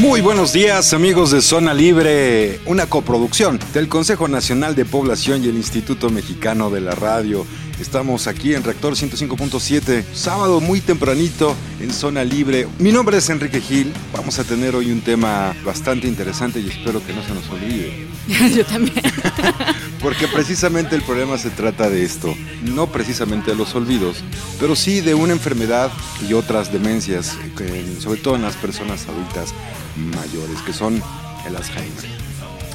[0.00, 5.48] Muy buenos días amigos de Zona Libre, una coproducción del Consejo Nacional de Población y
[5.48, 7.44] el Instituto Mexicano de la Radio.
[7.80, 12.68] Estamos aquí en Reactor 105.7, sábado muy tempranito en Zona Libre.
[12.78, 17.04] Mi nombre es Enrique Gil, vamos a tener hoy un tema bastante interesante y espero
[17.04, 18.06] que no se nos olvide.
[18.54, 19.02] Yo también.
[20.00, 24.18] Porque precisamente el problema se trata de esto, no precisamente de los olvidos,
[24.60, 25.90] pero sí de una enfermedad
[26.28, 27.36] y otras demencias,
[27.98, 29.52] sobre todo en las personas adultas
[29.96, 31.02] mayores, que son
[31.46, 32.18] el Alzheimer.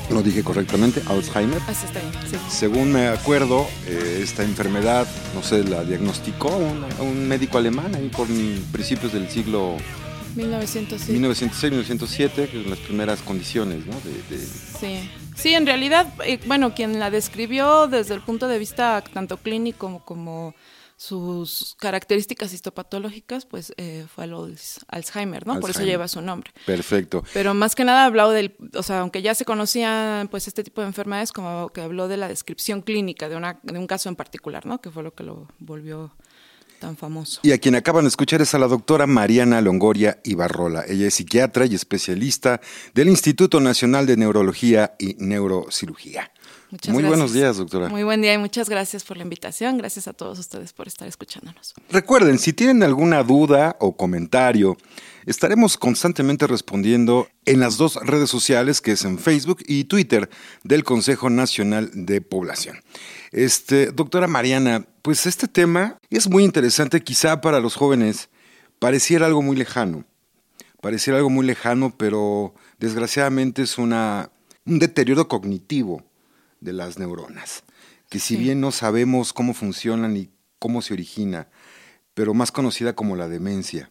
[0.09, 1.61] Lo dije correctamente, Alzheimer.
[1.67, 2.37] Así está sí.
[2.49, 6.49] Según me acuerdo, eh, esta enfermedad, no sé, la diagnosticó
[6.99, 8.27] un, médico alemán ahí por
[8.71, 9.77] principios del siglo
[10.35, 11.19] 1906.
[11.19, 13.93] 1906-1907, que son las primeras condiciones, ¿no?
[14.79, 15.09] Sí.
[15.35, 20.01] Sí, en realidad, eh, bueno, quien la describió desde el punto de vista tanto clínico
[20.05, 20.53] como
[20.95, 25.59] sus características histopatológicas, pues eh, fue el Alzheimer, ¿no?
[25.59, 26.51] Por eso lleva su nombre.
[26.65, 27.23] Perfecto.
[27.33, 30.81] Pero más que nada hablado del, o sea, aunque ya se conocían pues este tipo
[30.81, 34.15] de enfermedades, como que habló de la descripción clínica de, una, de un caso en
[34.15, 34.79] particular, ¿no?
[34.79, 36.15] Que fue lo que lo volvió
[36.83, 37.39] tan famoso.
[37.43, 40.83] Y a quien acaban de escuchar es a la doctora Mariana Longoria Ibarrola.
[40.85, 42.59] Ella es psiquiatra y especialista
[42.93, 46.29] del Instituto Nacional de Neurología y Neurocirugía.
[46.89, 47.87] Muy buenos días, doctora.
[47.87, 49.77] Muy buen día y muchas gracias por la invitación.
[49.77, 51.73] Gracias a todos ustedes por estar escuchándonos.
[51.89, 54.75] Recuerden, si tienen alguna duda o comentario,
[55.25, 60.29] estaremos constantemente respondiendo en las dos redes sociales, que es en Facebook y Twitter,
[60.63, 62.77] del Consejo Nacional de Población.
[63.33, 68.29] Este, doctora Mariana, pues este tema es muy interesante, quizá para los jóvenes
[68.77, 70.05] pareciera algo muy lejano.
[70.81, 74.29] Pareciera algo muy lejano, pero desgraciadamente es una,
[74.67, 76.03] un deterioro cognitivo
[76.61, 77.63] de las neuronas,
[78.07, 80.29] que si bien no sabemos cómo funcionan y
[80.59, 81.47] cómo se origina,
[82.13, 83.89] pero más conocida como la demencia,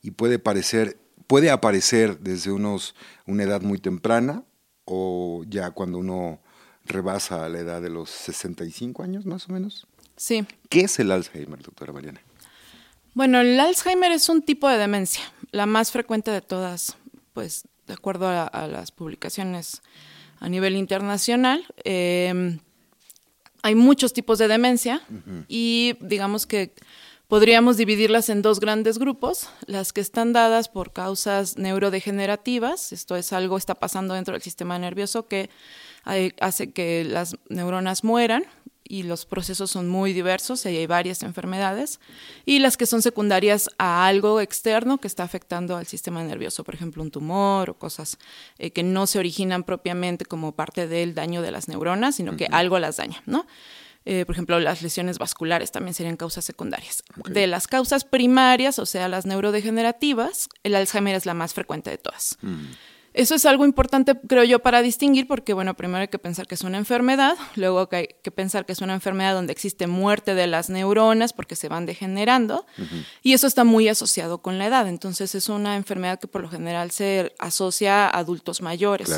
[0.00, 2.94] y puede, parecer, puede aparecer desde unos,
[3.26, 4.44] una edad muy temprana
[4.84, 6.40] o ya cuando uno
[6.86, 9.86] rebasa la edad de los 65 años más o menos.
[10.16, 10.46] Sí.
[10.68, 12.20] ¿Qué es el Alzheimer, doctora Mariana?
[13.14, 16.96] Bueno, el Alzheimer es un tipo de demencia, la más frecuente de todas,
[17.32, 19.82] pues de acuerdo a las publicaciones
[20.40, 21.64] a nivel internacional.
[21.84, 22.58] Em,
[23.62, 25.02] hay muchos tipos de demencia
[25.48, 26.72] y digamos que
[27.28, 33.32] podríamos dividirlas en dos grandes grupos, las que están dadas por causas neurodegenerativas, esto es
[33.32, 35.50] algo que está pasando dentro del sistema nervioso que
[36.40, 38.44] hace que las neuronas mueran,
[38.88, 42.00] y los procesos son muy diversos y hay varias enfermedades,
[42.44, 46.74] y las que son secundarias a algo externo que está afectando al sistema nervioso, por
[46.74, 48.18] ejemplo, un tumor o cosas
[48.58, 52.46] eh, que no se originan propiamente como parte del daño de las neuronas, sino que
[52.46, 53.46] algo las daña, ¿no?
[54.08, 57.02] Eh, por ejemplo, las lesiones vasculares también serían causas secundarias.
[57.28, 61.98] De las causas primarias, o sea, las neurodegenerativas, el Alzheimer es la más frecuente de
[61.98, 62.38] todas.
[62.40, 62.66] Mm.
[63.14, 66.54] Eso es algo importante, creo yo, para distinguir, porque, bueno, primero hay que pensar que
[66.54, 70.46] es una enfermedad, luego hay que pensar que es una enfermedad donde existe muerte de
[70.46, 72.66] las neuronas porque se van degenerando,
[73.22, 74.86] y eso está muy asociado con la edad.
[74.86, 79.10] Entonces, es una enfermedad que por lo general se asocia a adultos mayores.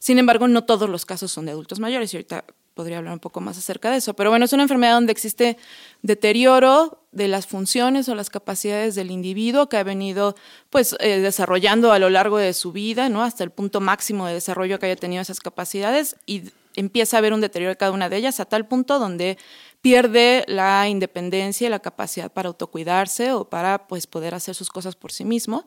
[0.00, 2.44] Sin embargo, no todos los casos son de adultos mayores, y ahorita
[2.76, 4.14] podría hablar un poco más acerca de eso.
[4.14, 5.56] Pero bueno, es una enfermedad donde existe
[6.02, 10.36] deterioro de las funciones o las capacidades del individuo que ha venido
[10.68, 13.22] pues eh, desarrollando a lo largo de su vida, ¿no?
[13.22, 17.32] Hasta el punto máximo de desarrollo que haya tenido esas capacidades y empieza a haber
[17.32, 19.38] un deterioro de cada una de ellas a tal punto donde
[19.80, 24.96] pierde la independencia y la capacidad para autocuidarse o para pues poder hacer sus cosas
[24.96, 25.64] por sí mismo.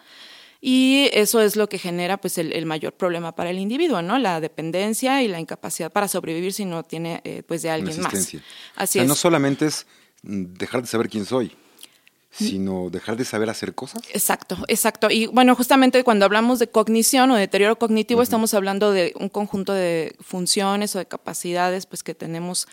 [0.61, 4.17] Y eso es lo que genera pues, el, mayor problema para el individuo, ¿no?
[4.17, 8.13] La dependencia y la incapacidad para sobrevivir si no tiene eh, pues de alguien más.
[8.13, 8.37] Así
[8.77, 9.85] o sea, no solamente es
[10.23, 11.55] mm, dejar de saber quién soy,
[12.29, 14.01] sino dejar de saber hacer cosas.
[14.11, 15.09] Exacto, exacto.
[15.09, 19.73] Y bueno, justamente cuando hablamos de cognición o deterioro cognitivo, estamos hablando de un conjunto
[19.73, 22.67] de funciones o de capacidades pues, que tenemos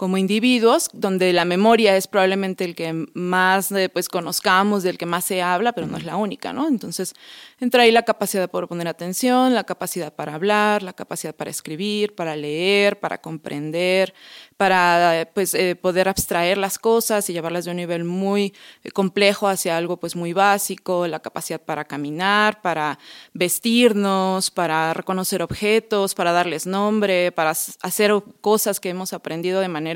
[0.00, 5.04] como individuos, donde la memoria es probablemente el que más eh, pues, conozcamos, del que
[5.04, 6.68] más se habla, pero no es la única, ¿no?
[6.68, 7.12] Entonces,
[7.60, 12.14] entra ahí la capacidad de poner atención, la capacidad para hablar, la capacidad para escribir,
[12.14, 14.14] para leer, para comprender,
[14.56, 18.54] para pues, eh, poder abstraer las cosas y llevarlas de un nivel muy
[18.84, 22.98] eh, complejo hacia algo pues, muy básico, la capacidad para caminar, para
[23.34, 29.89] vestirnos, para reconocer objetos, para darles nombre, para hacer cosas que hemos aprendido de manera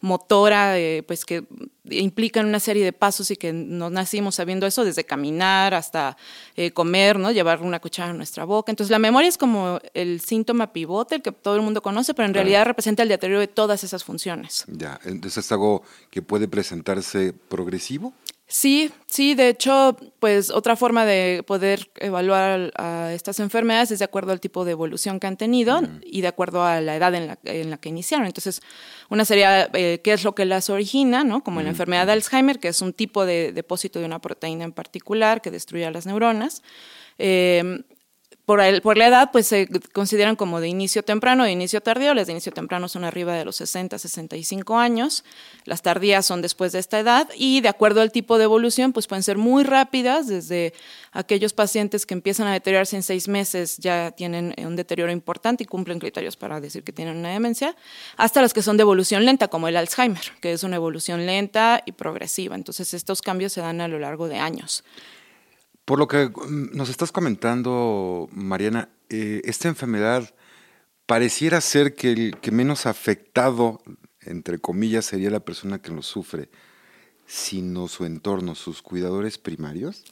[0.00, 1.44] motora, eh, pues que
[1.90, 6.16] implican una serie de pasos y que nos nacimos sabiendo eso, desde caminar hasta
[6.56, 7.30] eh, comer, ¿no?
[7.30, 8.72] llevar una cuchara a nuestra boca.
[8.72, 12.26] Entonces la memoria es como el síntoma pivote, el que todo el mundo conoce, pero
[12.26, 14.64] en realidad representa el deterioro de todas esas funciones.
[14.68, 18.14] Ya, entonces es algo que puede presentarse progresivo.
[18.46, 24.04] Sí, sí, de hecho, pues otra forma de poder evaluar a estas enfermedades es de
[24.04, 27.26] acuerdo al tipo de evolución que han tenido y de acuerdo a la edad en
[27.26, 28.26] la, en la que iniciaron.
[28.26, 28.60] Entonces,
[29.08, 31.42] una sería eh, qué es lo que las origina, ¿no?
[31.42, 34.72] Como la enfermedad de Alzheimer, que es un tipo de depósito de una proteína en
[34.72, 36.62] particular que destruye a las neuronas.
[37.18, 37.82] Eh,
[38.46, 42.12] por, la edad, pues se consideran como de inicio temprano, de inicio tardío.
[42.12, 45.24] Las de inicio temprano son arriba de los 60, 65 años.
[45.64, 47.28] Las tardías son después de esta edad.
[47.36, 50.74] Y de acuerdo al tipo de evolución, pues pueden ser muy rápidas, desde
[51.12, 55.66] aquellos pacientes que empiezan a deteriorarse en seis meses ya tienen un deterioro importante y
[55.66, 57.74] cumplen criterios para decir que tienen una demencia,
[58.16, 61.82] hasta las que son de evolución lenta, como el Alzheimer, que es una evolución lenta
[61.86, 62.56] y progresiva.
[62.56, 64.84] Entonces, estos cambios se dan a lo largo de años.
[65.84, 70.34] Por lo que mm, nos estás comentando, Mariana, eh, esta enfermedad
[71.06, 73.82] pareciera ser que el que menos afectado,
[74.20, 76.48] entre comillas, sería la persona que lo sufre,
[77.26, 80.04] sino su entorno, sus cuidadores primarios.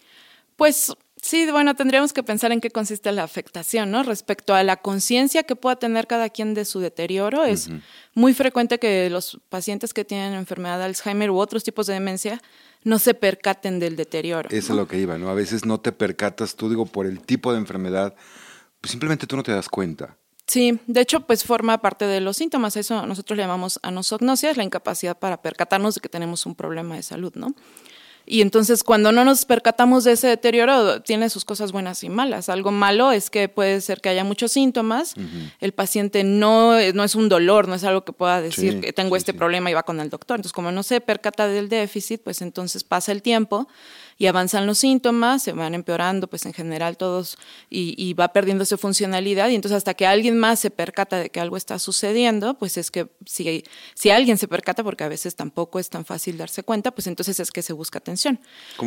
[0.56, 4.02] Pues sí, bueno, tendríamos que pensar en qué consiste la afectación, ¿no?
[4.02, 7.70] Respecto a la conciencia que pueda tener cada quien de su deterioro, es
[8.14, 12.42] muy frecuente que los pacientes que tienen enfermedad de Alzheimer u otros tipos de demencia
[12.84, 14.48] no se percaten del deterioro.
[14.50, 15.28] Eso es lo que iba, ¿no?
[15.28, 18.14] A veces no te percatas, tú digo, por el tipo de enfermedad,
[18.80, 20.16] pues simplemente tú no te das cuenta.
[20.46, 22.76] Sí, de hecho, pues forma parte de los síntomas.
[22.76, 26.96] Eso nosotros le llamamos anosognosia, es la incapacidad para percatarnos de que tenemos un problema
[26.96, 27.54] de salud, ¿no?
[28.26, 32.48] Y entonces cuando no nos percatamos de ese deterioro, tiene sus cosas buenas y malas.
[32.48, 35.14] Algo malo es que puede ser que haya muchos síntomas,
[35.60, 39.16] el paciente no, no es un dolor, no es algo que pueda decir que tengo
[39.16, 40.36] este problema y va con el doctor.
[40.36, 43.68] Entonces como no se percata del déficit, pues entonces pasa el tiempo
[44.22, 47.36] y avanzan los síntomas, se van empeorando, pues en general todos,
[47.68, 51.40] y, va perdiendo su funcionalidad, y entonces hasta que alguien más se percata de que
[51.40, 53.64] algo está sucediendo, pues es que si,
[53.94, 57.40] si alguien se percata, porque a veces tampoco es tan fácil darse cuenta, pues entonces
[57.40, 58.38] es que se busca atención.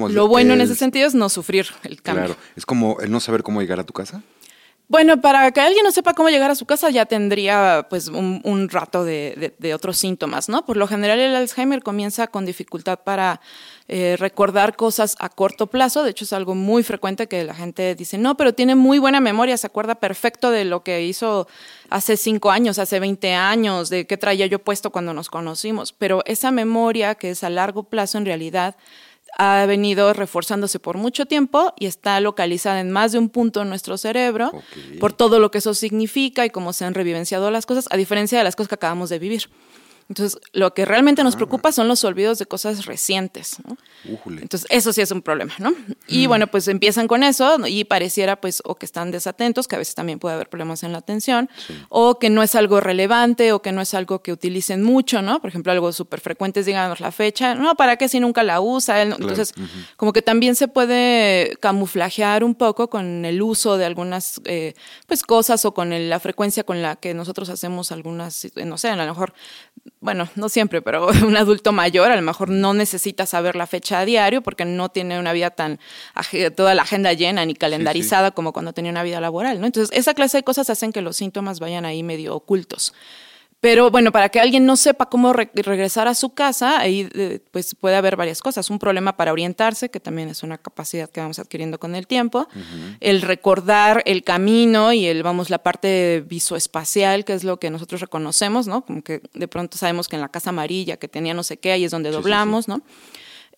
[0.10, 2.28] Lo bueno en ese sentido es no sufrir el cambio.
[2.28, 4.24] Claro, es como el no saber cómo llegar a tu casa.
[4.88, 8.70] Bueno, para que alguien no sepa cómo llegar a su casa ya tendría pues un,
[8.70, 10.64] rato de, otros síntomas, ¿no?
[10.64, 13.42] Por lo general el Alzheimer comienza con dificultad para
[13.88, 17.96] eh, recordar cosas a corto plazo, de hecho es algo muy frecuente que la gente
[17.96, 21.48] dice, no, pero tiene muy buena memoria, se acuerda perfecto de lo que hizo
[21.90, 26.22] hace cinco años, hace 20 años, de qué traía yo puesto cuando nos conocimos, pero
[26.26, 28.76] esa memoria que es a largo plazo en realidad
[29.38, 33.70] ha venido reforzándose por mucho tiempo y está localizada en más de un punto en
[33.70, 34.52] nuestro cerebro
[35.00, 38.38] por todo lo que eso significa y cómo se han revivenciado las cosas, a diferencia
[38.38, 39.50] de las cosas que acabamos de vivir.
[40.08, 41.38] Entonces, lo que realmente nos ah.
[41.38, 43.58] preocupa son los olvidos de cosas recientes.
[43.66, 43.76] ¿no?
[44.40, 45.74] Entonces, eso sí es un problema, ¿no?
[46.08, 46.30] Y mm.
[46.30, 49.96] bueno, pues empiezan con eso y pareciera pues o que están desatentos, que a veces
[49.96, 51.50] también puede haber problemas en la atención,
[51.90, 55.42] o que no es algo relevante o que no es algo que utilicen mucho, ¿no?
[55.42, 58.62] Por ejemplo, algo súper frecuente es, díganos la fecha, no, ¿para qué si nunca la
[58.62, 59.02] usa?
[59.02, 59.54] Entonces,
[59.98, 64.76] como que también se puede camuflajear un poco con el uso de algunas eh,
[65.08, 68.96] pues cosas o con la frecuencia con la que nosotros hacemos algunas, no sé, a
[68.96, 69.34] lo mejor
[70.06, 74.00] bueno, no siempre, pero un adulto mayor a lo mejor no necesita saber la fecha
[74.00, 75.80] a diario porque no tiene una vida tan,
[76.56, 79.66] toda la agenda llena ni calendarizada como cuando tenía una vida laboral, ¿no?
[79.66, 82.94] Entonces, esa clase de cosas hacen que los síntomas vayan ahí medio ocultos.
[83.66, 87.74] Pero bueno, para que alguien no sepa cómo regresar a su casa, ahí eh, pues
[87.74, 88.70] puede haber varias cosas.
[88.70, 92.48] Un problema para orientarse, que también es una capacidad que vamos adquiriendo con el tiempo.
[93.00, 98.02] El recordar el camino y el, vamos, la parte visoespacial, que es lo que nosotros
[98.02, 98.86] reconocemos, ¿no?
[98.86, 101.72] Como que de pronto sabemos que en la casa amarilla que tenía no sé qué,
[101.72, 102.84] ahí es donde doblamos, ¿no?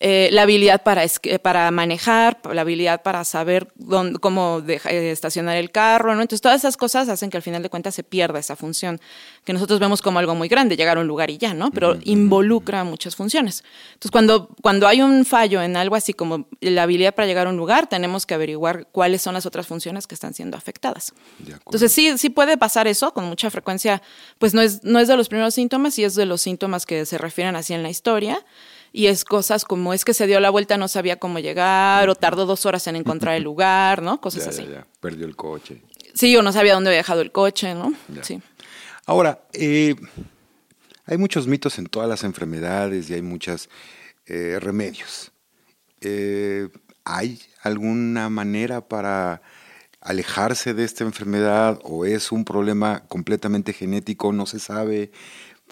[0.00, 1.04] Eh, la habilidad para,
[1.42, 6.22] para manejar, la habilidad para saber dónde, cómo eh, estacionar el carro, ¿no?
[6.22, 9.00] Entonces, todas esas cosas hacen que al final de cuentas se pierda esa función
[9.44, 11.72] que nosotros vemos como algo muy grande, llegar a un lugar y ya, ¿no?
[11.72, 13.64] Pero involucra muchas funciones.
[13.88, 17.50] Entonces, cuando, cuando hay un fallo en algo así como la habilidad para llegar a
[17.50, 21.12] un lugar, tenemos que averiguar cuáles son las otras funciones que están siendo afectadas.
[21.44, 24.00] Entonces, sí, sí puede pasar eso con mucha frecuencia,
[24.38, 27.04] pues no es, no es de los primeros síntomas y es de los síntomas que
[27.04, 28.44] se refieren así en la historia
[28.98, 32.16] y es cosas como es que se dio la vuelta, no sabía cómo llegar, o
[32.16, 34.20] tardó dos horas en encontrar el lugar, ¿no?
[34.20, 34.66] Cosas así.
[34.98, 35.82] Perdió el coche.
[36.14, 37.92] Sí, o no sabía dónde había dejado el coche, ¿no?
[38.22, 38.42] Sí.
[39.06, 39.94] Ahora, eh,
[41.06, 43.70] hay muchos mitos en todas las enfermedades y hay muchos
[44.26, 45.30] eh, remedios.
[46.00, 46.68] Eh,
[47.04, 49.42] ¿Hay alguna manera para
[50.00, 55.12] alejarse de esta enfermedad o es un problema completamente genético, no se sabe?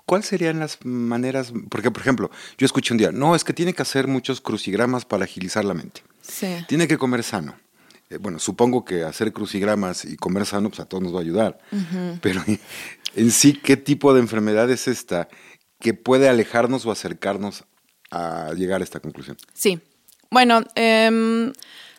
[0.06, 1.52] ¿Cuáles serían las maneras?
[1.68, 5.04] Porque, por ejemplo, yo escuché un día, no, es que tiene que hacer muchos crucigramas
[5.04, 6.02] para agilizar la mente.
[6.22, 6.46] Sí.
[6.68, 7.56] Tiene que comer sano.
[8.08, 11.22] Eh, bueno, supongo que hacer crucigramas y comer sano, pues a todos nos va a
[11.22, 11.58] ayudar.
[12.20, 12.40] Pero
[13.16, 15.28] en sí, ¿qué tipo de enfermedad es esta
[15.80, 17.64] que puede alejarnos o acercarnos
[18.12, 19.36] a llegar a esta conclusión?
[19.54, 19.80] Sí.
[20.30, 21.52] Bueno, em,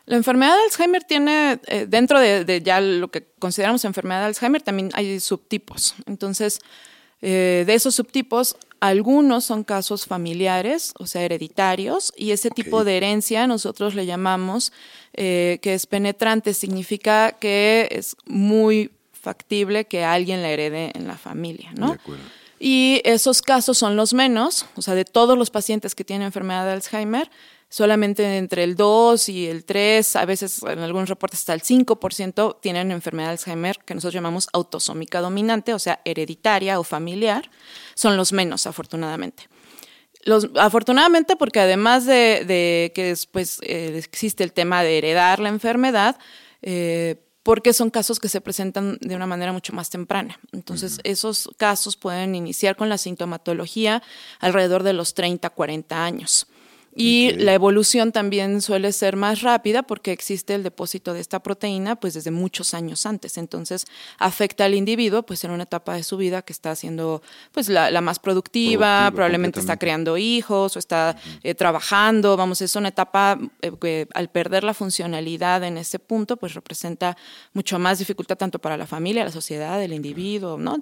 [0.06, 4.28] la enfermedad de Alzheimer tiene, eh, dentro de, de, ya lo que consideramos enfermedad de
[4.28, 5.96] Alzheimer, también hay subtipos.
[6.06, 6.62] Entonces,
[7.22, 12.98] eh, de esos subtipos, algunos son casos familiares, o sea, hereditarios, y ese tipo de
[12.98, 14.72] herencia nosotros le llamamos
[15.14, 21.18] eh, que es penetrante, significa que es muy factible que alguien la herede en la
[21.18, 21.98] familia, ¿no?
[22.60, 26.66] Y esos casos son los menos, o sea, de todos los pacientes que tienen enfermedad
[26.66, 27.30] de Alzheimer,
[27.70, 32.60] solamente entre el 2 y el 3, a veces en algunos reportes hasta el 5%
[32.62, 37.50] tienen enfermedad de Alzheimer que nosotros llamamos autosómica dominante, o sea, hereditaria o familiar,
[37.94, 39.50] son los menos, afortunadamente.
[40.24, 46.18] Los, afortunadamente, porque además de, que después eh, existe el tema de heredar la enfermedad,
[46.62, 50.38] eh, porque son casos que se presentan de una manera mucho más temprana.
[50.52, 54.04] Entonces, esos casos pueden iniciar con la sintomatología
[54.40, 56.48] alrededor de los 30, 40 años.
[57.00, 61.96] Y la evolución también suele ser más rápida porque existe el depósito de esta proteína
[61.96, 63.38] pues desde muchos años antes.
[63.38, 63.86] Entonces
[64.18, 68.02] afecta al individuo pues en una etapa de su vida que está siendo pues la,
[68.02, 72.36] más productiva, probablemente está creando hijos o está eh, trabajando.
[72.36, 77.16] Vamos, es una etapa eh, que al perder la funcionalidad en ese punto pues representa
[77.54, 80.82] mucho más dificultad tanto para la familia, la sociedad, el individuo, ¿no?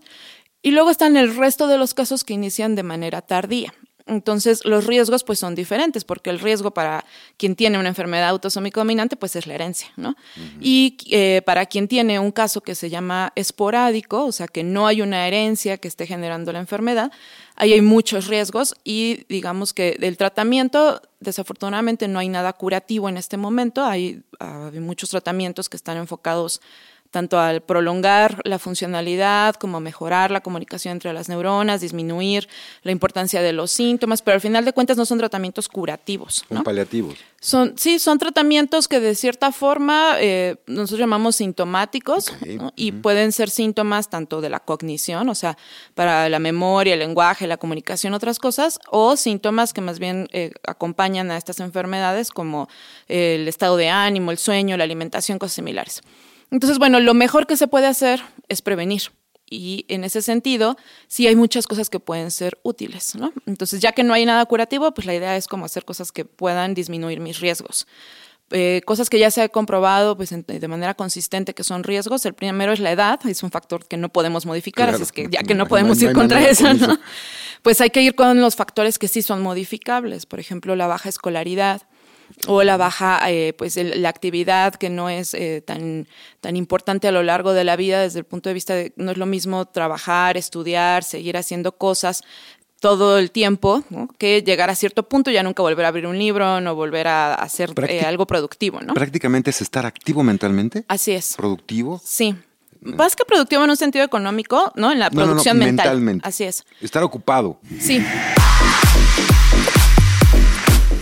[0.62, 3.74] Y luego están el resto de los casos que inician de manera tardía.
[4.08, 7.06] Entonces, los riesgos pues son diferentes, porque el riesgo para
[7.38, 10.16] quien tiene una enfermedad autosómica dominante pues es la herencia, ¿no?
[10.62, 14.86] Y eh, para quien tiene un caso que se llama esporádico, o sea, que no
[14.86, 17.12] hay una herencia que esté generando la enfermedad,
[17.56, 23.18] ahí hay muchos riesgos y digamos que del tratamiento, desafortunadamente no hay nada curativo en
[23.18, 26.62] este momento, hay, hay muchos tratamientos que están enfocados
[27.16, 32.50] tanto al prolongar la funcionalidad como mejorar la comunicación entre las neuronas, disminuir
[32.84, 36.44] la importancia de los síntomas, pero al final de cuentas no son tratamientos curativos.
[36.50, 37.16] Son paliativos.
[37.40, 42.34] Son, sí, son tratamientos que de cierta forma eh, nosotros llamamos sintomáticos
[42.76, 45.58] y pueden ser síntomas tanto de la cognición, o sea,
[45.94, 50.52] para la memoria, el lenguaje, la comunicación, otras cosas, o síntomas que más bien eh,
[50.68, 52.68] acompañan a estas enfermedades como
[53.08, 56.02] el estado de ánimo, el sueño, la alimentación, cosas similares.
[56.52, 59.12] Entonces, bueno, lo mejor que se puede hacer es prevenir.
[59.48, 60.76] Y en ese sentido,
[61.08, 63.32] sí hay muchas cosas que pueden ser útiles, ¿no?
[63.46, 66.26] Entonces, ya que no hay nada curativo, pues la idea es como hacer cosas que
[66.26, 67.86] puedan disminuir mis riesgos.
[68.52, 72.26] Eh, cosas que ya se ha comprobado pues, de manera consistente que son riesgos.
[72.26, 75.28] El primero es la edad, es un factor que no podemos modificar, así es que
[75.32, 77.00] ya que no, podemos ir contra eso, ¿no?
[77.64, 81.10] pues hay que ir con los factores que sí son modificables, por ejemplo, la baja
[81.10, 81.82] escolaridad,
[82.48, 86.08] o la baja, eh, pues la actividad que no es eh, tan,
[86.42, 89.12] tan importante a lo largo de la vida desde el punto de vista de no
[89.12, 92.24] es lo mismo trabajar, estudiar, seguir haciendo cosas
[92.80, 93.84] todo el tiempo,
[94.20, 97.08] que llegar a cierto punto y ya nunca volver a abrir un libro, no volver
[97.08, 98.94] a hacer eh, algo productivo, ¿no?
[98.94, 100.86] Prácticamente es estar activo mentalmente.
[100.88, 101.36] Así es.
[101.36, 102.00] ¿Productivo?
[102.04, 102.36] Sí.
[102.82, 104.92] Más que productivo en un sentido económico, ¿no?
[104.92, 105.88] En la producción mental.
[105.88, 106.28] Mentalmente.
[106.28, 106.64] Así es.
[106.82, 107.60] Estar ocupado.
[107.80, 108.04] Sí.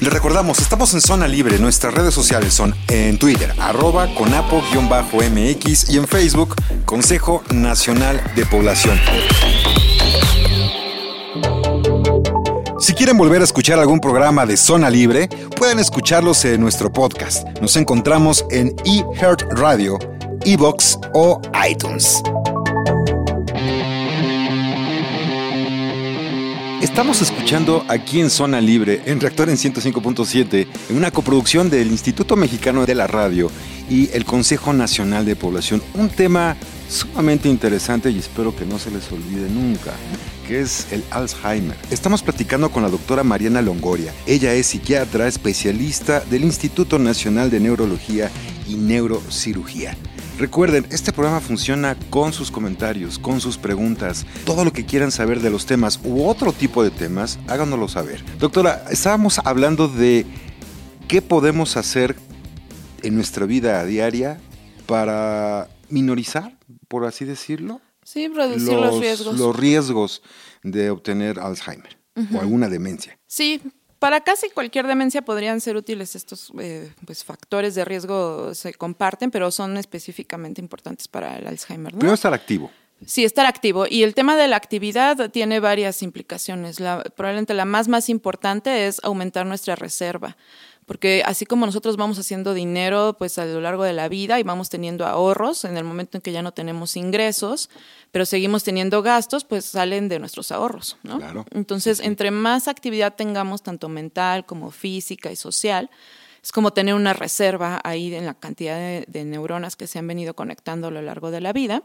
[0.04, 1.60] Le recordamos, estamos en Zona Libre.
[1.60, 9.00] Nuestras redes sociales son en Twitter, arroba conapo-mx y en Facebook, Consejo Nacional de Población.
[12.80, 17.48] Si quieren volver a escuchar algún programa de Zona Libre, pueden escucharlos en nuestro podcast.
[17.62, 19.98] Nos encontramos en eHeart Radio,
[20.44, 22.22] Evox o iTunes.
[26.94, 32.36] Estamos escuchando aquí en Zona Libre, en Reactor en 105.7, en una coproducción del Instituto
[32.36, 33.50] Mexicano de la Radio
[33.90, 35.82] y el Consejo Nacional de Población.
[35.96, 36.56] Un tema
[36.88, 39.92] sumamente interesante y espero que no se les olvide nunca,
[40.48, 41.76] que es el Alzheimer.
[41.90, 44.14] Estamos platicando con la doctora Mariana Longoria.
[44.28, 48.30] Ella es psiquiatra, especialista del Instituto Nacional de Neurología
[48.70, 49.98] y Neurocirugía.
[50.38, 55.42] Recuerden, este programa funciona con sus comentarios, con sus preguntas, todo lo que quieran saber
[55.42, 58.24] de los temas u otro tipo de temas, háganoslo saber.
[58.40, 60.26] Doctora, estábamos hablando de
[61.08, 62.16] qué podemos hacer
[63.04, 64.40] en nuestra vida diaria
[64.88, 67.80] para minorizar, por así decirlo.
[68.04, 69.38] Sí, reducir los, riesgos.
[69.38, 70.24] Los riesgos
[70.64, 71.98] de obtener Alzheimer
[72.34, 73.20] o alguna demencia.
[73.28, 73.62] Sí,
[74.04, 79.32] para casi cualquier demencia podrían ser útiles estos eh, pues, factores de riesgo, se comparten,
[79.32, 81.94] pero son específicamente importantes para el Alzheimer.
[81.94, 82.00] ¿no?
[82.00, 82.70] Primero estar activo.
[83.06, 83.86] Sí, estar activo.
[83.90, 86.82] Y el tema de la actividad tiene varias implicaciones.
[86.82, 90.36] La, probablemente la más, más importante es aumentar nuestra reserva
[90.86, 94.44] porque así como nosotros vamos haciendo dinero pues a lo largo de la vida y
[94.44, 97.70] vamos teniendo ahorros en el momento en que ya no tenemos ingresos,
[98.12, 101.20] pero seguimos teniendo gastos, pues salen de nuestros ahorros, ¿no?
[101.52, 105.90] Entonces, entre más actividad tengamos, tanto mental como física y social,
[106.44, 110.34] es como tener una reserva ahí en la cantidad de, neuronas que se han venido
[110.34, 111.84] conectando a lo largo de la vida.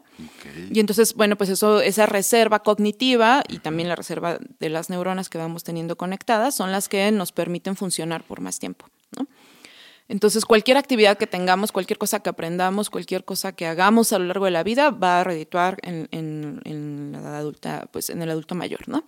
[0.72, 5.28] Y entonces, bueno, pues eso, esa reserva cognitiva y también la reserva de las neuronas
[5.28, 8.86] que vamos teniendo conectadas son las que nos permiten funcionar por más tiempo.
[10.08, 14.24] Entonces, cualquier actividad que tengamos, cualquier cosa que aprendamos, cualquier cosa que hagamos a lo
[14.24, 18.56] largo de la vida va a redituar en, en la adulta, pues en el adulto
[18.56, 19.04] mayor, ¿no?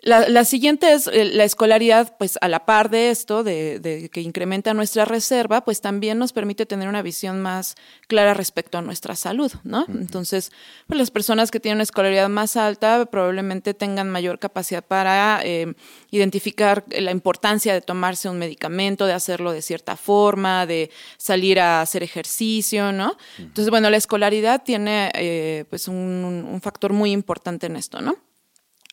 [0.00, 4.72] La, siguiente es eh, la escolaridad, pues a la par de esto, de, que incrementa
[4.72, 7.74] nuestra reserva, pues también nos permite tener una visión más
[8.06, 9.86] clara respecto a nuestra salud, ¿no?
[9.88, 10.52] Entonces,
[10.86, 15.74] pues las personas que tienen una escolaridad más alta probablemente tengan mayor capacidad para eh,
[16.12, 21.80] identificar la importancia de tomarse un medicamento, de hacerlo de cierta forma, de salir a
[21.80, 23.16] hacer ejercicio, ¿no?
[23.36, 28.27] Entonces, bueno, la escolaridad tiene eh, pues un, un factor muy importante en esto, ¿no?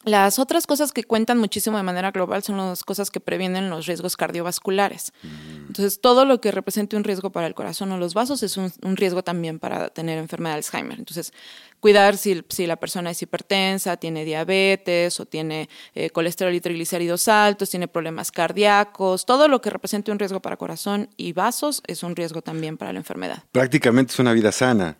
[0.05, 3.87] Las otras cosas que cuentan muchísimo de manera global son las cosas que previenen los
[3.87, 5.11] riesgos cardiovasculares.
[5.23, 5.67] Mm.
[5.67, 8.71] Entonces, todo lo que represente un riesgo para el corazón o los vasos es un,
[8.95, 10.99] riesgo también para tener enfermedad de Alzheimer.
[10.99, 11.33] Entonces,
[11.79, 17.27] cuidar si, si la persona es hipertensa, tiene diabetes o tiene eh, colesterol y triglicéridos
[17.27, 22.03] altos, tiene problemas cardíacos, todo lo que represente un riesgo para corazón y vasos es
[22.03, 23.43] un riesgo también para la enfermedad.
[23.51, 24.97] Prácticamente es una vida sana.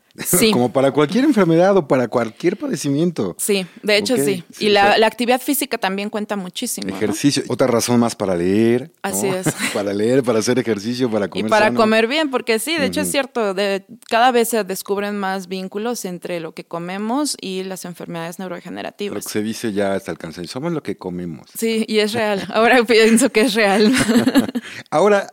[0.54, 3.36] Como para cualquier enfermedad o para cualquier padecimiento.
[3.38, 4.43] Sí, de hecho sí.
[4.60, 6.95] Y la, actividad física también cuenta muchísimo.
[6.95, 7.43] Ejercicio.
[7.47, 8.91] Otra razón más para leer.
[9.01, 9.47] Así es.
[9.73, 11.45] para leer, para hacer ejercicio, para comer.
[11.45, 15.17] Y para comer bien, porque sí, de hecho es cierto, de, cada vez se descubren
[15.17, 19.15] más vínculos entre lo que comemos y las enfermedades neurodegenerativas.
[19.15, 21.49] Lo que se dice ya hasta el cansancio, somos lo que comemos.
[21.58, 22.47] Sí, y es real.
[22.54, 23.93] Ahora pienso que es real.
[24.89, 25.28] Ahora,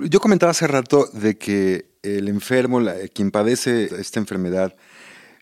[0.00, 2.80] yo comentaba hace rato de que el enfermo,
[3.14, 4.74] quien padece esta enfermedad,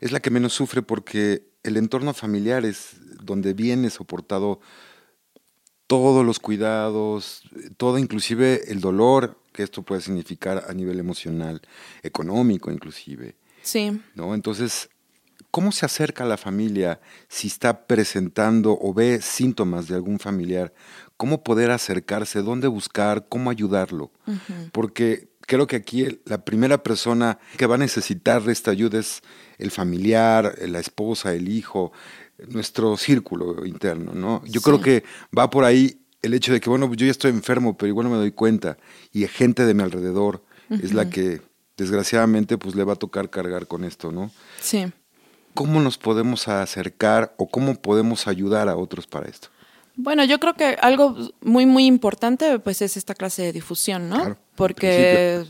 [0.01, 4.61] es la que menos sufre porque el entorno familiar es donde viene soportado
[5.87, 7.43] todos los cuidados,
[7.77, 11.61] todo inclusive el dolor que esto puede significar a nivel emocional,
[12.03, 13.37] económico inclusive.
[13.63, 14.01] Sí.
[14.15, 14.35] ¿no?
[14.35, 14.89] Entonces,
[15.51, 20.73] ¿cómo se acerca a la familia si está presentando o ve síntomas de algún familiar?
[21.17, 22.43] ¿Cómo poder acercarse?
[22.43, 23.27] ¿Dónde buscar?
[23.29, 24.13] ¿Cómo ayudarlo?
[24.73, 29.21] Porque creo que aquí la primera persona que va a necesitar esta ayuda es
[29.59, 31.93] el familiar, la esposa, el hijo,
[32.49, 34.45] nuestro círculo interno, ¿no?
[34.47, 35.03] Yo creo que
[35.37, 38.13] va por ahí el hecho de que, bueno, yo ya estoy enfermo, pero igual no
[38.13, 38.79] me doy cuenta,
[39.13, 41.43] y gente de mi alrededor es la que,
[41.77, 44.31] desgraciadamente, pues le va a tocar cargar con esto, ¿no?
[44.61, 44.87] Sí.
[45.55, 49.49] ¿Cómo nos podemos acercar o cómo podemos ayudar a otros para esto?
[49.97, 54.39] Bueno, yo creo que algo muy, muy importante pues es esta clase de difusión, ¿no?
[54.61, 55.45] Porque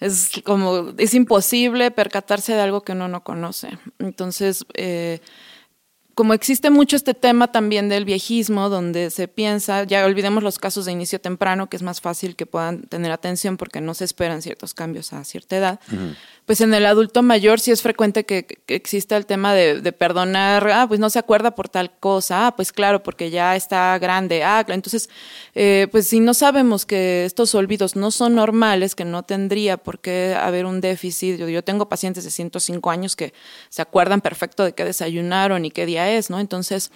[0.00, 3.78] es como, es imposible percatarse de algo que uno no conoce.
[3.98, 5.20] Entonces, eh,
[6.14, 10.84] como existe mucho este tema también del viejismo, donde se piensa, ya olvidemos los casos
[10.84, 14.42] de inicio temprano, que es más fácil que puedan tener atención porque no se esperan
[14.42, 15.80] ciertos cambios a cierta edad,
[16.52, 20.84] pues en el adulto mayor sí es frecuente que, exista el tema de, perdonar, ah,
[20.86, 24.62] pues no se acuerda por tal cosa, ah, pues claro, porque ya está grande, ah,
[24.68, 25.08] entonces,
[25.54, 30.00] eh, pues si no sabemos que estos olvidos no son normales, que no tendría por
[30.00, 33.32] qué haber un déficit, yo, yo tengo pacientes de 105 años que
[33.70, 36.38] se acuerdan perfecto de qué desayunaron y qué día es, ¿no?
[36.38, 36.90] Entonces,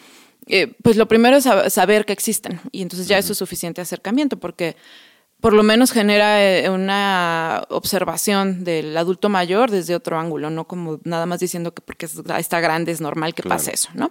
[0.49, 4.37] eh, pues lo primero es saber que existen y entonces ya eso es suficiente acercamiento
[4.37, 4.77] porque
[5.41, 10.99] por lo menos genera eh, una observación del adulto mayor desde otro ángulo, no como
[11.05, 14.11] nada más diciendo que porque está grande es normal que pase eso, ¿no?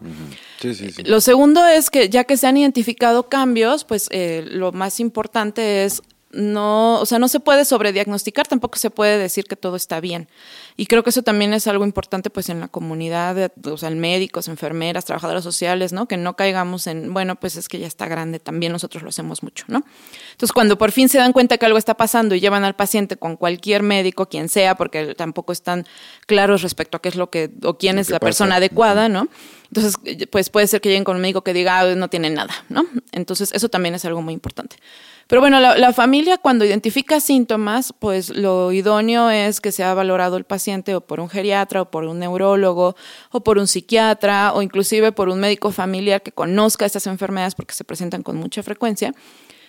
[0.60, 1.04] sí, sí, sí.
[1.04, 5.84] Lo segundo es que ya que se han identificado cambios, pues eh, lo más importante
[5.84, 6.04] es
[6.36, 10.28] no, o sea, no se puede sobrediagnosticar, tampoco se puede decir que todo está bien.
[10.76, 14.50] Y creo que eso también es algo importante pues en la comunidad, o sea, médicos,
[14.50, 16.08] enfermeras, trabajadoras sociales, ¿no?
[16.08, 19.44] Que no caigamos en, bueno, pues es que ya está grande, también nosotros lo hacemos
[19.44, 19.86] mucho, ¿no?
[20.32, 23.16] Entonces, cuando por fin se dan cuenta que algo está pasando y llevan al paciente
[23.16, 25.86] con cualquier médico, quien sea, porque tampoco están
[26.28, 29.30] claros respecto a qué es lo que, o quién es la persona adecuada, ¿no?
[29.70, 29.96] Entonces,
[30.30, 32.86] pues puede ser que lleguen con un médico que diga, ah, no tiene nada, ¿no?
[33.12, 34.78] Entonces, eso también es algo muy importante.
[35.28, 40.44] Pero bueno, la, familia cuando identifica síntomas, pues lo idóneo es que sea valorado el
[40.44, 42.96] paciente o por un geriatra o por un neurólogo
[43.32, 47.74] o por un psiquiatra o inclusive por un médico familiar que conozca estas enfermedades porque
[47.74, 49.16] se presentan con mucha frecuencia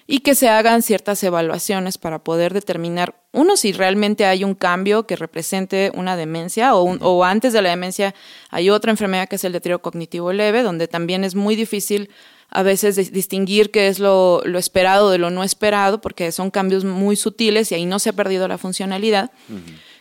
[0.07, 5.07] y que se hagan ciertas evaluaciones para poder determinar, uno, si realmente hay un cambio
[5.07, 8.14] que represente una demencia o, o antes de la demencia
[8.51, 12.11] hay otra enfermedad que es el deterioro cognitivo leve, donde también es muy difícil
[12.50, 17.16] a veces distinguir qué es lo, esperado de lo no esperado, porque son cambios muy
[17.16, 19.30] sutiles y ahí no se ha perdido la funcionalidad.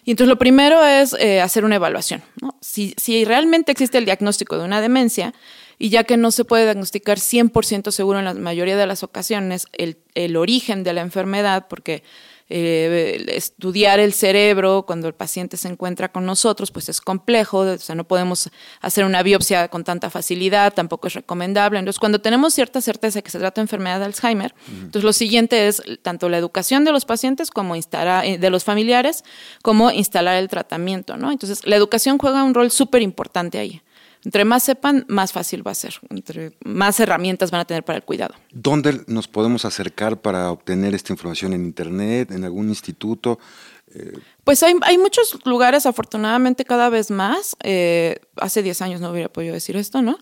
[0.03, 2.21] Y entonces lo primero es eh, hacer una evaluación.
[2.61, 5.33] Si, si, realmente existe el diagnóstico de una demencia,
[5.77, 9.67] y ya que no se puede diagnosticar 100% seguro en la mayoría de las ocasiones
[9.73, 12.03] el, el origen de la enfermedad, porque
[12.47, 17.77] eh, estudiar el cerebro cuando el paciente se encuentra con nosotros, pues es complejo, o
[17.77, 21.79] sea, no podemos hacer una biopsia con tanta facilidad, tampoco es recomendable.
[21.79, 25.67] Entonces, cuando tenemos cierta certeza que se trata de enfermedad de Alzheimer, entonces lo siguiente
[25.67, 29.23] es tanto la educación de los pacientes como instalar, eh, de los familiares,
[29.63, 31.31] como instalar el tratamiento, ¿no?
[31.31, 33.81] Entonces, la educación juega un rol súper importante ahí.
[34.25, 35.95] Entre más sepan, más fácil va a ser.
[36.09, 38.35] Entre más herramientas van a tener para el cuidado.
[38.51, 41.53] ¿Dónde nos podemos acercar para obtener esta información?
[41.53, 42.31] ¿En Internet?
[42.31, 43.39] ¿En algún instituto?
[44.43, 47.55] Pues hay, hay, muchos lugares, afortunadamente, cada vez más.
[47.63, 50.17] Eh, hace 10 años no hubiera podido decir esto, ¿no?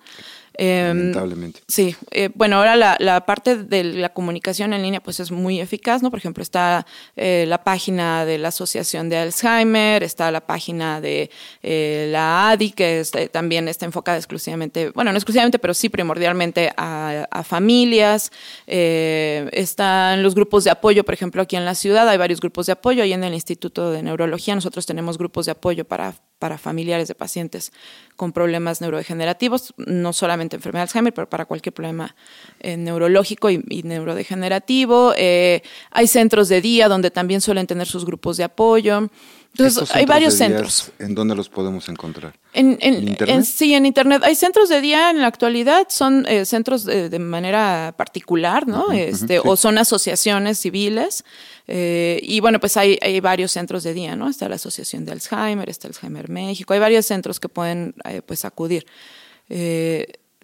[0.56, 1.62] Em, Lamentablemente.
[1.68, 5.60] Sí, eh, bueno, ahora la, la, parte de la comunicación en línea pues es muy
[5.60, 6.12] eficaz, ¿no?
[6.12, 6.86] Por ejemplo, está
[7.16, 11.32] eh, la página de la Asociación de Alzheimer, está la página de
[11.64, 17.28] eh, la ADI, que también está enfocada exclusivamente, bueno, no exclusivamente, pero sí primordialmente a,
[17.32, 18.32] a familias.
[18.68, 22.74] están los grupos de apoyo, por ejemplo, aquí en la ciudad hay varios grupos de
[22.74, 26.14] apoyo, ahí en el Instituto de Neurología nosotros tenemos grupos de apoyo para
[26.44, 27.72] para familiares de pacientes
[28.16, 32.16] con problemas neurodegenerativos, no solamente enfermedad de Alzheimer, pero para cualquier problema
[32.60, 35.14] eh, neurológico y, neurodegenerativo.
[35.18, 39.10] Eh, hay centros de día donde también suelen tener sus grupos de apoyo.
[39.56, 40.92] Entonces, hay varios centros.
[40.98, 42.34] ¿En dónde los podemos encontrar?
[42.54, 43.46] En, Internet?
[43.46, 44.24] sí, en Internet.
[44.26, 48.92] Hay centros de día en la actualidad, son eh, centros de, manera particular, ¿no?
[48.92, 51.24] este, O son asociaciones civiles.
[51.68, 54.28] Eh, y bueno, pues hay, hay, varios centros de día, ¿no?
[54.28, 58.46] Está la Asociación de Alzheimer, está Alzheimer México, hay varios centros que pueden eh, pues
[58.46, 58.88] acudir.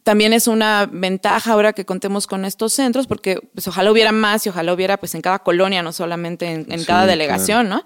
[0.03, 4.45] también es una ventaja ahora que contemos con estos centros, porque pues ojalá hubiera más
[4.45, 7.83] y ojalá hubiera pues en cada colonia, no solamente en, cada delegación, ¿no?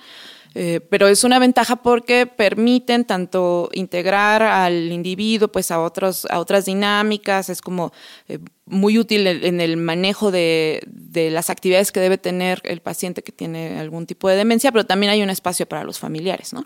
[0.56, 6.40] Eh, pero es una ventaja porque permiten tanto integrar al individuo pues a, otros, a
[6.40, 7.92] otras dinámicas, es como
[8.28, 13.24] eh, muy útil en el manejo de, de, las actividades que debe tener el paciente
[13.24, 16.66] que tiene algún tipo de demencia, pero también hay un espacio para los familiares, ¿no?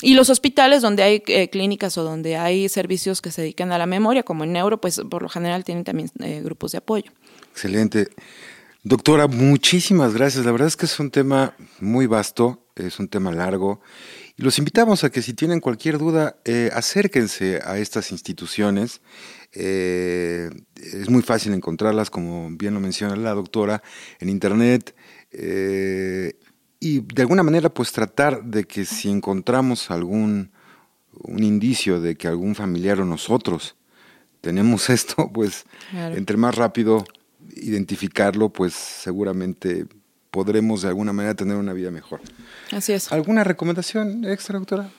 [0.00, 3.78] Y los hospitales donde hay eh, clínicas o donde hay servicios que se dedican a
[3.78, 6.10] la memoria, como en neuro, pues por lo general tienen también
[6.42, 7.10] grupos de apoyo.
[7.50, 8.08] Excelente.
[8.82, 10.44] Doctora, muchísimas gracias.
[10.44, 13.80] La verdad es que es un tema muy vasto es un tema largo.
[14.36, 19.00] Y los invitamos a que si tienen cualquier duda, eh, acérquense a estas instituciones.
[19.52, 23.82] Eh, es muy fácil encontrarlas, como bien lo menciona la doctora,
[24.20, 24.94] en Internet.
[25.30, 26.34] Eh,
[26.80, 30.52] y de alguna manera, pues tratar de que si encontramos algún
[31.22, 33.76] un indicio de que algún familiar o nosotros
[34.40, 37.04] tenemos esto, pues entre más rápido
[37.56, 39.86] identificarlo, pues seguramente
[40.34, 42.20] podremos de alguna manera tener una vida mejor.
[42.72, 43.12] Así es.
[43.12, 44.90] ¿Alguna recomendación extra, doctora?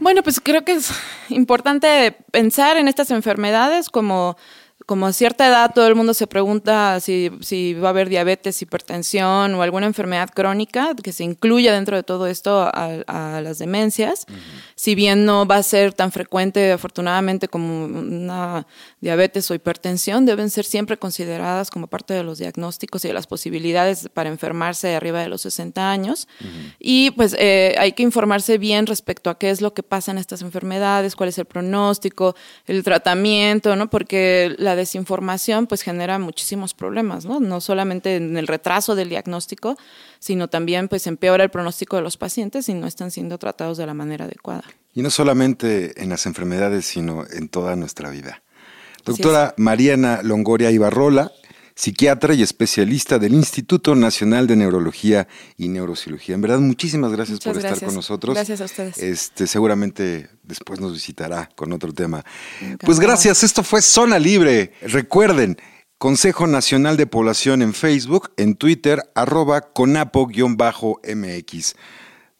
[0.00, 0.90] Bueno, pues creo que es
[1.28, 4.38] importante pensar en estas enfermedades como
[4.86, 8.60] como a cierta edad todo el mundo se pregunta si, si, va a haber diabetes,
[8.60, 14.26] hipertensión o alguna enfermedad crónica que se incluya dentro de todo esto a, las demencias.
[14.74, 18.66] Si bien no va a ser tan frecuente, afortunadamente, como una
[19.00, 23.26] diabetes o hipertensión, deben ser siempre consideradas como parte de los diagnósticos y de las
[23.26, 26.28] posibilidades para enfermarse arriba de los 60 años.
[26.78, 30.18] Y pues eh, hay que informarse bien respecto a qué es lo que pasa en
[30.18, 33.88] estas enfermedades, cuál es el pronóstico, el tratamiento, ¿no?
[33.88, 37.38] Porque la la desinformación pues genera muchísimos problemas, ¿no?
[37.38, 39.76] No solamente en el retraso del diagnóstico,
[40.18, 43.86] sino también pues empeora el pronóstico de los pacientes si no están siendo tratados de
[43.86, 44.64] la manera adecuada.
[44.92, 48.42] Y no solamente en las enfermedades, sino en toda nuestra vida.
[49.04, 51.30] Doctora Mariana Longoria Ibarrola,
[51.74, 56.34] psiquiatra y especialista del Instituto Nacional de Neurología y Neurocirugía.
[56.34, 58.34] En verdad, muchísimas gracias por estar con nosotros.
[58.34, 58.98] Gracias a ustedes.
[58.98, 62.24] Este, seguramente después nos visitará con otro tema.
[62.80, 64.72] Pues gracias, esto fue Zona Libre.
[64.82, 65.58] Recuerden,
[65.98, 71.74] Consejo Nacional de Población en Facebook, en Twitter, arroba conapo-mx.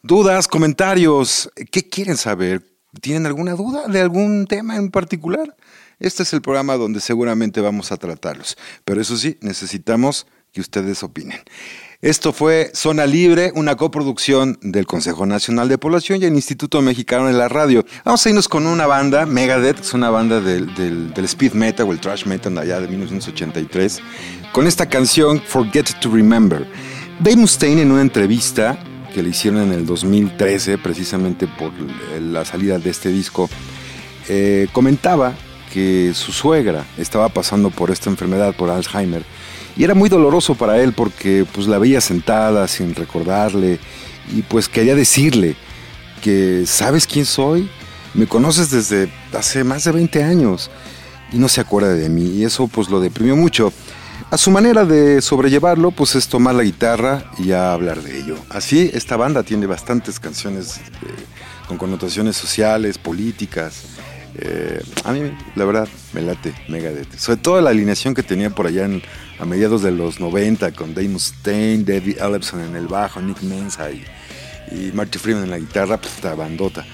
[0.03, 2.74] Dudas, comentarios, ¿qué quieren saber?
[3.01, 5.55] ¿Tienen alguna duda de algún tema en particular?
[5.99, 8.57] Este es el programa donde seguramente vamos a tratarlos.
[8.83, 11.39] Pero eso sí, necesitamos que ustedes opinen.
[12.01, 17.27] Esto fue Zona Libre, una coproducción del Consejo Nacional de Población y el Instituto Mexicano
[17.27, 17.85] de la Radio.
[18.03, 20.69] Vamos a irnos con una banda, Megadeth, que es una banda del,
[21.25, 24.01] speed metal o el trash metal allá de 1983,
[24.53, 26.67] con esta canción Forget to Remember.
[27.19, 28.77] Dave Mustaine en una entrevista
[29.15, 31.71] que le hicieron en el 2013, precisamente por
[32.19, 33.49] la salida de este disco,
[34.27, 35.33] eh, comentaba
[35.73, 39.23] que su suegra estaba pasando por esta enfermedad, por Alzheimer,
[39.77, 43.79] y era muy doloroso para él porque pues la veía sentada sin recordarle
[44.35, 45.55] y pues quería decirle
[46.21, 47.69] que sabes quién soy,
[48.15, 50.69] me conoces desde hace más de 20 años
[51.31, 53.71] y no se acuerda de mí y eso pues lo deprimió mucho.
[54.31, 58.35] A su manera de sobrellevarlo pues es tomar la guitarra y hablar de ello.
[58.49, 60.81] Así esta banda tiene bastantes canciones eh,
[61.67, 63.95] con connotaciones sociales, políticas
[64.37, 67.17] eh, a mí, la verdad, me late Megadeth.
[67.17, 68.89] Sobre todo la alineación que tenía por allá
[69.39, 73.89] a mediados de los 90 con Dave Mustaine, David Ellefson en el bajo, Nick Menza
[73.91, 74.03] y,
[74.93, 76.85] Marty Freeman en la guitarra, pues esta bandota.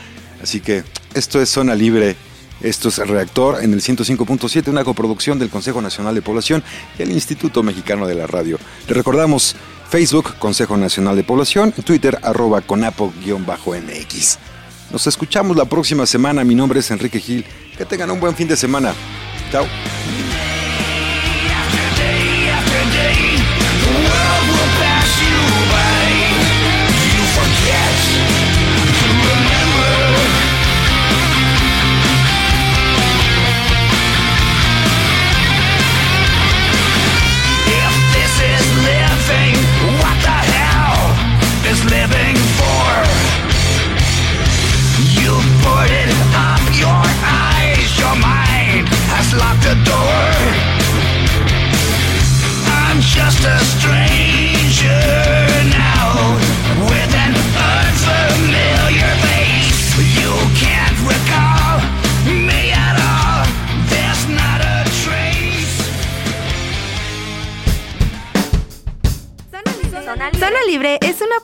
[0.44, 2.15] Así que esto es Zona Libre.
[2.63, 6.63] Esto es Reactor en el 105.7, una coproducción del Consejo Nacional de Población
[6.97, 8.60] y el Instituto Mexicano de la Radio.
[8.88, 9.56] Le recordamos
[9.89, 14.38] Facebook, Consejo Nacional de Población, Twitter, arroba conapo-mx.
[14.91, 16.43] Nos escuchamos la próxima semana.
[16.43, 17.45] Mi nombre es Enrique Gil.
[17.78, 18.93] Que tengan un buen fin de semana.
[19.52, 19.65] Chao.